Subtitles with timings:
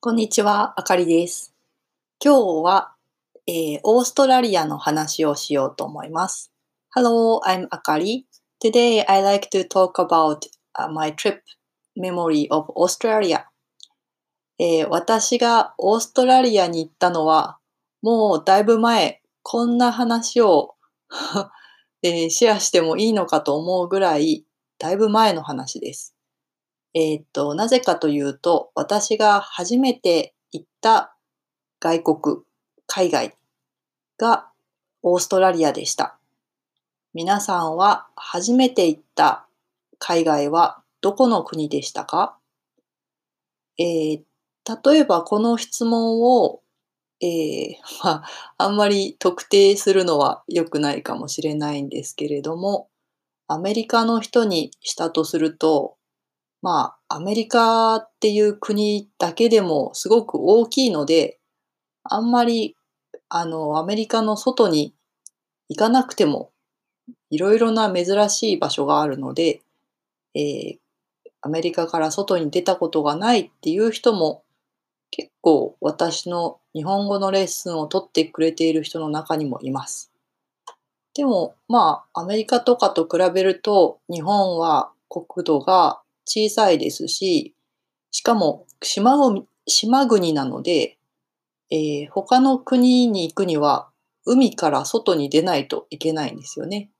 [0.00, 1.56] こんにちは、あかりです。
[2.24, 2.94] 今日は、
[3.48, 6.52] えーオーストラリアの話をしようと思います。
[6.94, 8.22] Hello, I'm Akari.
[8.62, 10.42] Today I like to talk about、
[10.78, 11.40] uh, my trip
[11.96, 13.46] memory of Australia.
[14.60, 17.58] えー私がオーストラリアに行ったのは、
[18.00, 20.76] もうだいぶ前、こんな話を、
[22.04, 24.44] えーシェアしてもいいのかと思うぐらい、
[24.78, 26.14] だいぶ前の話です。
[26.98, 31.14] えーっと、なぜかというと、私が初めて行った
[31.78, 32.36] 外国、
[32.88, 33.36] 海外
[34.18, 34.48] が
[35.04, 36.18] オーストラリアでした。
[37.14, 39.46] 皆さんは初めて行った
[40.00, 42.36] 海外はどこの国でしたか？
[43.78, 44.20] えー
[44.84, 46.62] 例えばこの質問を、
[47.20, 52.90] えー まあ、あんまり特定するのは良くないかもしれないんですけれども、
[53.46, 55.97] アメリカの人にしたとすると、
[56.62, 61.38] まあ、アメリカっていう国だけでもすごく大きいので、
[62.04, 62.76] あんまり、
[63.28, 64.94] あの、アメリカの外に
[65.68, 66.50] 行かなくても、
[67.30, 69.62] いろいろな珍しい場所があるので、
[70.34, 70.78] えー
[71.40, 74.42] アメリカから外に出たことがないっていう人も、
[75.10, 80.12] 結構私の日本語のレッスンを取ってくれている人の中にもいます。
[81.14, 87.54] でも、まあ、アメリカとかと比べると、日本は国土が小さいですし、
[88.10, 90.98] しかも島国島国なので、
[91.70, 93.90] えー他の国に行くには
[94.26, 96.90] 海から外に出ないといけないんですよね。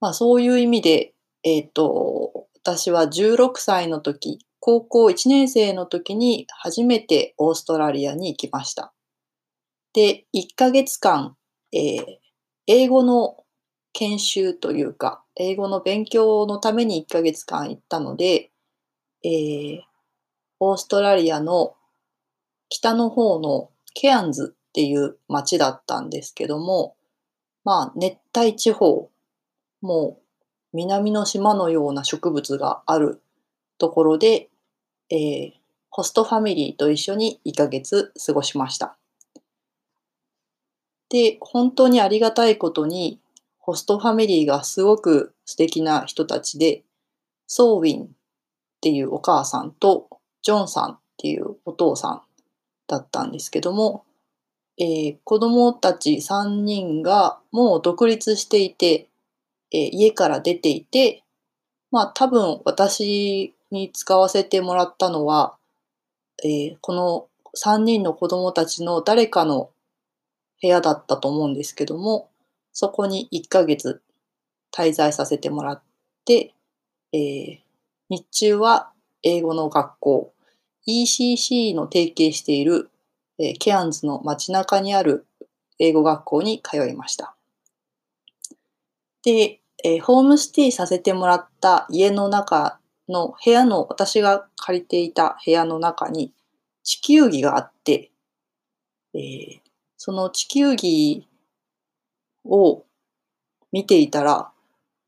[0.00, 8.92] まあそういう意味で、えっ、と、私は16歳の時、高校1年生の時に初めてオーストラリアに行きました。
[9.94, 11.36] で、1ヶ月間、
[11.72, 12.04] えー
[12.68, 13.36] 英語の
[13.98, 18.50] 研修というか、英語の勉強のために1ヶ月間行ったので、
[19.24, 19.80] えー
[20.58, 21.74] オーストラリアの
[22.70, 26.96] 北の方のケアンズっていう町だったんですけども、
[27.62, 29.10] まあ熱帯地方、
[29.82, 30.22] もう
[30.72, 33.20] 南の島のような植物がある
[33.76, 34.48] ところで、
[35.10, 35.52] えー
[35.90, 38.98] ホストファミリーと一緒に1ヶ月過ごしました。
[41.08, 43.18] で、本当にありがたいことに、
[43.66, 46.84] ホストファミリーがすごく素敵な人たちで、
[47.48, 48.08] ソーウィンっ
[48.80, 50.08] ていうお母さんと、
[50.42, 52.22] ジョンさんっていうお父さん
[52.86, 54.04] だったんですけども、
[54.78, 59.08] えー子供たち3人がもう独立していて、
[59.72, 61.24] えー家から出ていて、
[61.90, 65.56] まあ多分私に使わせてもらったのは、
[66.44, 69.70] えーこの3人の子供たちの誰かの
[70.62, 72.28] 部屋だったと思うんですけども、
[72.78, 74.02] そこに1ヶ月
[74.70, 75.82] 滞在させてもらっ
[76.26, 76.52] て、
[77.10, 77.58] えー
[78.10, 78.92] 日中は
[79.22, 80.34] 英語の学校、
[80.86, 82.90] ECC の提携している、
[83.38, 85.26] えーケアンズの街中にある
[85.78, 87.34] 英語学校に通いました。
[89.24, 96.34] で、えーホームステイさせてもらった家の中の部屋の、私が借りていた部屋の中に
[96.82, 98.10] 地球儀があって、
[99.14, 99.60] えー
[99.96, 101.26] その地球儀
[102.56, 102.84] を
[103.72, 104.50] 見ていたら、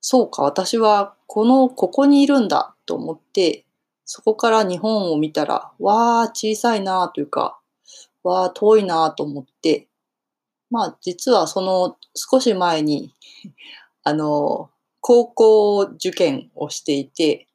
[0.00, 3.64] そうか、私はこの、ここにいるんだと思って、
[4.04, 7.60] そこから日本を見たら、わー、小さいなというか、
[8.22, 9.86] わー、遠いなと思って、
[10.70, 13.14] まあ、実はその少し前に、
[14.02, 17.46] あの、高校受験をしていて、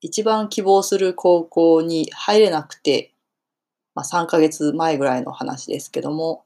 [0.00, 3.12] 一番希望する高校に入れなくて、
[3.94, 6.44] まあ、3ヶ月前ぐらいの話ですけども、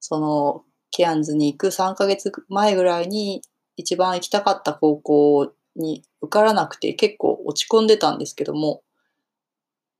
[0.00, 3.42] そのケアンズに行く3ヶ月前ぐらいに
[3.76, 8.82] 一番行きたかった高校に受からなくて結構落ち込んでたんですけども、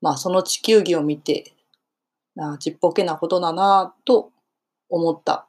[0.00, 1.54] まあその地球儀を見て、
[2.38, 4.30] あちっぽけなことだなぁと
[4.88, 5.48] 思った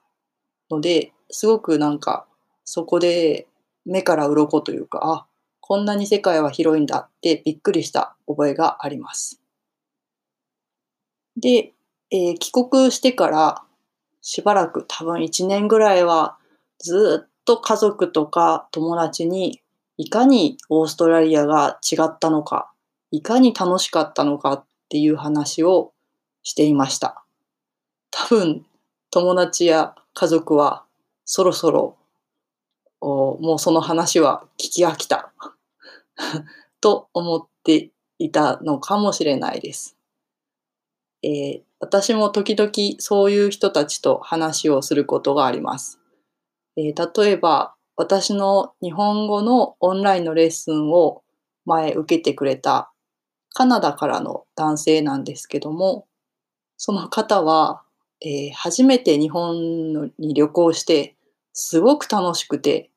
[0.72, 2.26] ので、すごくなんか
[2.64, 3.48] そこで
[3.86, 5.28] 目から鱗というか、あ、
[5.60, 9.42] こんなに世界は広いんだってびっくりした覚えがあります。
[11.36, 11.74] で、
[12.12, 13.64] えー帰国してから
[14.24, 16.38] しばらく多分1年ぐらいは
[16.80, 19.62] ずっと家族とか友達に
[19.98, 22.72] いかにオーストラリアが違ったのか、
[23.12, 25.92] いかに楽しかったのかっていう話を
[26.42, 27.24] していました。
[28.12, 28.66] 多分
[29.12, 30.86] 友達や家族は
[31.26, 31.98] そろそろ
[33.02, 35.34] もうその話は聞き飽きた
[36.80, 39.98] と思っていたのかもしれないです。
[41.22, 46.00] えー私も時々そういう人たちと話をすることがあります。
[46.78, 51.24] えー例えば私の日本語のオンラインのレッスンを
[51.66, 52.92] 前受けてくれた
[53.54, 56.08] カナダからの男性なんですけども、
[56.78, 57.84] その方は、
[58.22, 61.16] えー、初めて日本に旅行して、
[61.54, 62.90] すごく楽しくて、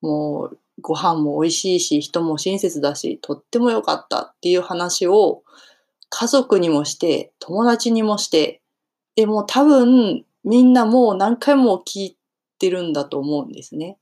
[0.00, 5.42] もうご飯も美味しいし、人も親切だし、とっても良かったっていう話を
[6.10, 8.60] 家族にもして、友達にもして、
[9.16, 12.18] でも多分みんなもう何回も聞い
[12.58, 13.96] てるんだと思うんですね。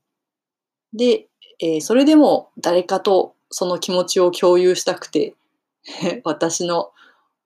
[0.93, 1.27] で、
[1.59, 5.35] えー、それでも誰かとその気持ちを共有したくて、
[6.23, 6.91] 私の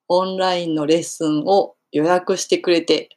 [0.07, 3.09] オンラインのレッスンを予約してくれて、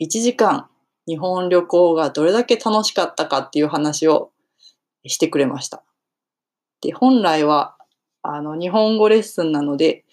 [0.00, 0.68] 1時間
[1.06, 4.30] 日本旅行がどれだけ楽しかったかっていう話を
[5.06, 5.82] してくれました。
[6.80, 7.76] で、本来は、
[8.22, 10.04] あの、日本語レッスンなので、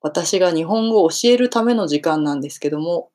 [0.00, 3.10] 私が日本語を教えるための時間なんですけども、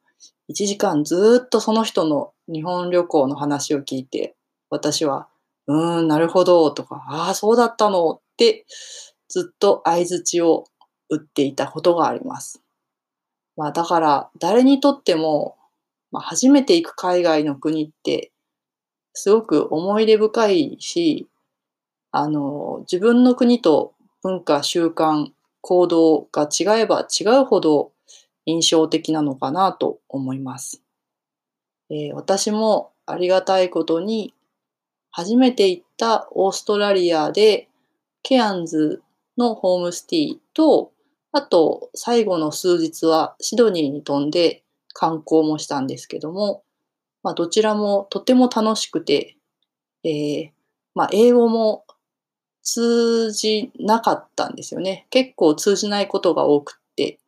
[0.48, 4.36] 1時間ずっとその人の日本旅行の話を聞いて、
[4.70, 5.28] 私は、
[5.68, 8.66] うーん、なるほど、とか、ああ、そうだったのって、
[9.28, 10.66] ずっと相づちを
[11.10, 12.62] 打っていたことがあります。
[13.58, 15.56] まあ、だから、誰にとっても、
[16.12, 18.32] まあ、初めて行く海外の国って
[19.14, 21.28] すごく思い出深いし、
[22.12, 25.30] あの、自分の国と文化、習慣、
[25.66, 27.92] 行動が違えば違うほど
[28.46, 30.84] 印象的なのかなと思います。
[31.90, 34.34] えー、私もありがたいことに
[35.10, 37.68] 初めて行ったオーストラリアで
[38.22, 39.02] ケアンズ
[39.38, 40.92] のホームスティと
[41.32, 44.64] あと最後の数日はシドニーに飛んで
[44.94, 46.64] 観光もしたんですけども
[47.26, 49.36] まあ、どちらもとても楽しくて、
[50.04, 50.50] えー、
[50.94, 51.84] まあ、英語も
[52.66, 55.06] 通じなかったんですよね。
[55.12, 57.20] 結構通じないことが多くって。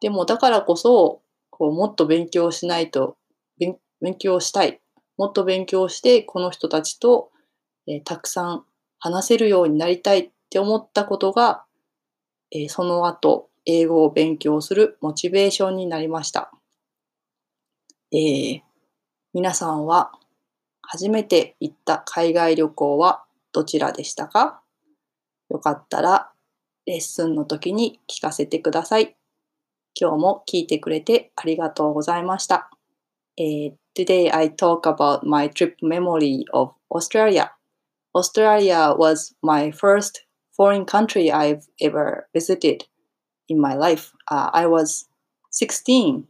[0.00, 1.20] でもだからこそ、
[1.50, 3.16] こうもっと勉強しないと、
[3.58, 3.78] 勉
[4.18, 4.80] 強したい。
[5.18, 7.30] もっと勉強して、この人たちと、
[7.86, 8.64] えー、たくさん
[8.98, 11.64] 話せるようになりたいって思ったことが、
[12.50, 16.50] えー、その後、英語を勉強するモチベーションになりました。
[18.12, 18.60] えー、
[19.34, 20.12] 皆さんは
[20.80, 23.25] 初めて行った海外旅行は
[23.56, 24.60] どちらでしたか
[25.48, 26.30] よかったら
[26.84, 29.16] レッスンの時に聞かせてください。
[29.98, 32.68] 今日も聞いてくれてありがとうございました。
[33.40, 37.52] Uh, today I talk about my trip memory of Australia.
[38.14, 42.84] Australia was my first foreign country I've ever visited
[43.48, 44.12] in my life.
[44.30, 45.08] Uh, I was
[45.50, 46.28] 16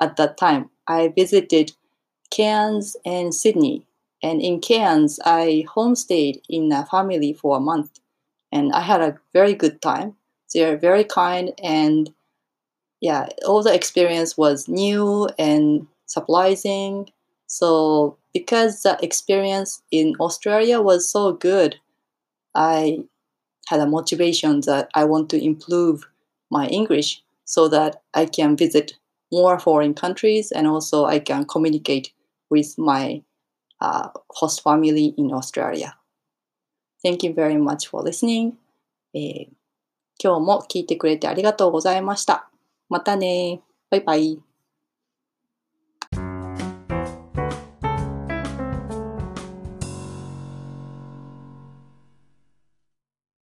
[0.00, 0.70] at that time.
[0.88, 1.70] I visited
[2.30, 3.86] Cairns and Sydney.
[4.22, 8.00] And in Cairns, I homestayed in a family for a month,
[8.52, 10.16] and I had a very good time.
[10.54, 12.12] They're very kind, and
[13.00, 17.10] yeah, all the experience was new and surprising.
[17.46, 21.76] So because the experience in Australia was so good,
[22.54, 23.04] I
[23.66, 26.06] had a motivation that I want to improve
[26.50, 28.94] my English so that I can visit
[29.32, 32.12] more foreign countries and also I can communicate
[32.50, 33.22] with my
[33.82, 35.96] uh, host family in Australia.
[37.02, 38.52] Thank you very much for listening.
[39.14, 39.46] えー、
[40.22, 42.48] 今日も聞いてくれてありがとうございました。
[42.88, 43.60] またね。
[43.90, 44.51] バイバイ。